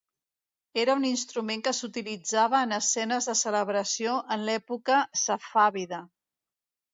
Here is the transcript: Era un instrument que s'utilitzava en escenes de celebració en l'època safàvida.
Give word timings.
Era 0.83 0.93
un 0.99 1.03
instrument 1.09 1.61
que 1.67 1.73
s'utilitzava 1.79 2.61
en 2.67 2.73
escenes 2.77 3.27
de 3.33 3.35
celebració 3.43 4.17
en 4.37 4.47
l'època 4.49 4.97
safàvida. 5.27 6.03